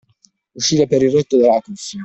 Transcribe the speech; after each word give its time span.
Uscire 0.53 0.87
per 0.87 1.03
il 1.03 1.11
rotto 1.11 1.37
della 1.37 1.61
cuffia. 1.61 1.99